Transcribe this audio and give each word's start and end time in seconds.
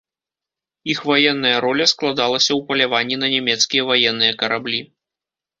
Іх 0.93 0.99
ваенная 1.09 1.51
роля 1.67 1.85
складалася 1.93 2.49
ў 2.59 2.71
паляванні 2.71 3.21
на 3.25 3.33
нямецкія 3.37 3.83
ваенныя 3.93 4.33
караблі. 4.45 4.79